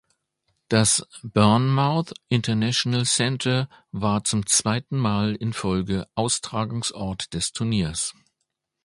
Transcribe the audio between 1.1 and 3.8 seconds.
"Bournemouth International Centre"